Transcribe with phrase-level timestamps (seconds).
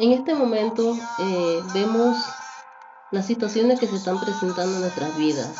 [0.00, 2.16] En este momento eh, vemos
[3.10, 5.54] las situaciones que se están presentando en nuestras vidas,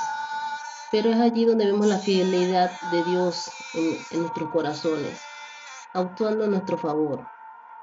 [0.91, 5.21] pero es allí donde vemos la fidelidad de Dios en, nuestros corazones,
[5.93, 7.27] actuando a nuestro favor,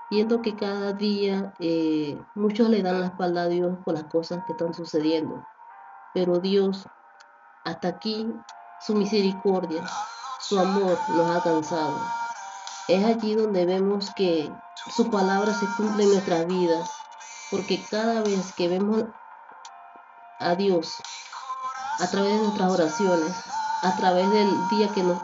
[0.09, 4.44] viendo que cada día eh, muchos le dan la espalda a Dios por las cosas
[4.47, 5.46] que están sucediendo,
[6.15, 6.87] pero Dios,
[7.65, 8.33] hasta aquí,
[8.81, 9.85] su misericordia,
[10.39, 12.26] su amor nos ha alcanzado.
[12.88, 14.49] Es allí donde vemos que
[14.96, 16.89] su palabra se cumple en nuestras vidas,
[17.52, 19.03] porque cada vez que vemos
[20.39, 20.95] a Dios
[21.99, 23.34] a través de nuestras oraciones,
[23.84, 25.17] a través del día que nos,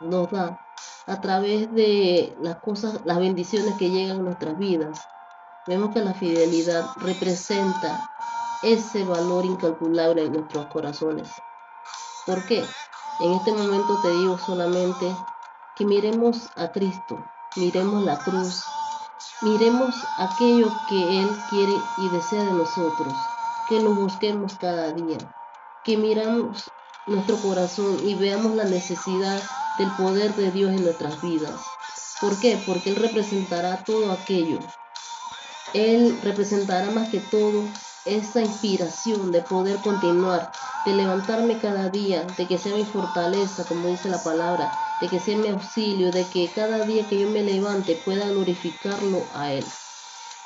[0.00, 0.60] nos da,
[1.06, 5.00] a través de las cosas, las bendiciones que llegan a nuestras vidas,
[5.66, 8.08] vemos que la fidelidad representa
[8.62, 11.28] ese valor incalculable en nuestros corazones.
[12.26, 12.64] ¿Por qué?
[13.20, 15.12] En este momento te digo solamente
[15.82, 17.18] que miremos a Cristo,
[17.56, 18.62] miremos la cruz,
[19.40, 23.12] Miremos aquello que Él quiere y desea de nosotros,
[23.68, 25.18] que lo busquemos cada día,
[25.82, 26.70] que miramos
[27.08, 29.42] nuestro corazón y veamos la necesidad
[29.78, 31.60] del poder de Dios en nuestras vidas.
[32.20, 32.62] ¿Por qué?
[32.64, 34.60] Porque Él representará todo aquello.
[35.72, 37.64] Él representará más que todo
[38.04, 40.52] esa inspiración de poder continuar,
[40.86, 45.18] de levantarme cada día, de que sea mi fortaleza, como dice la palabra, de que
[45.18, 49.66] sea mi auxilio, de que cada día que yo me levante pueda glorificarlo a Él.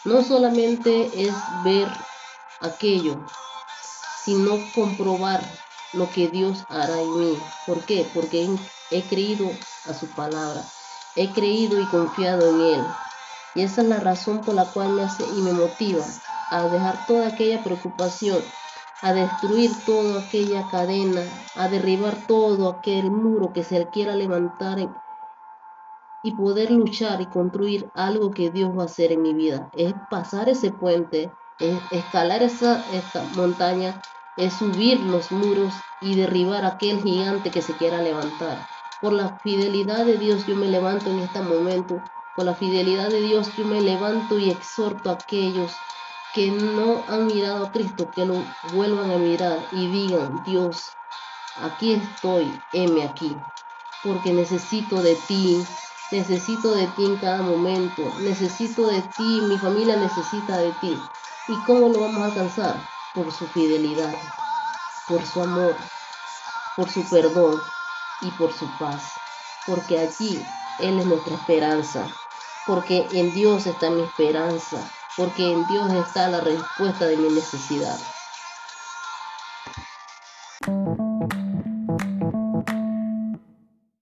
[0.06, 1.86] No solamente es ver
[2.62, 3.20] aquello,
[4.24, 5.42] sino comprobar
[5.92, 7.38] lo que Dios hará en mí.
[7.66, 8.08] ¿Por qué?
[8.14, 8.48] Porque
[8.90, 9.50] he creído
[9.84, 10.64] a su palabra,
[11.16, 12.86] he creído y confiado en Él.
[13.56, 16.02] Y esa es la razón por la cual me hace y me motiva
[16.50, 18.42] a dejar toda aquella preocupación
[19.06, 21.22] a destruir toda aquella cadena,
[21.54, 24.78] a derribar todo aquel muro que se quiera levantar
[26.24, 29.70] y poder luchar y construir algo que Dios va a hacer en mi vida.
[29.76, 32.84] Es pasar ese puente, es escalar esa,
[33.36, 34.02] montaña,
[34.36, 38.66] es subir los muros y derribar aquel gigante que se quiera levantar.
[39.00, 42.02] Por la fidelidad de Dios yo me levanto en este momento.
[42.34, 45.76] Por la fidelidad de Dios yo me levanto y exhorto a aquellos
[46.36, 50.92] que no han mirado a Cristo, que lo vuelvan a mirar y digan, Dios,
[51.62, 53.34] aquí estoy, heme aquí,
[54.04, 55.64] porque necesito de ti,
[56.12, 60.94] necesito de ti en cada momento, necesito de ti, mi familia necesita de ti.
[61.48, 62.86] ¿Y cómo lo vamos a alcanzar?
[63.14, 64.14] Por su fidelidad,
[65.08, 65.74] por su amor,
[66.76, 67.58] por su perdón
[68.20, 69.12] y por su paz,
[69.66, 70.46] porque allí
[70.80, 72.06] Él es nuestra esperanza,
[72.66, 74.86] porque en Dios está mi esperanza,
[75.16, 78.15] porque en Dios está la respuesta de mi necesidad.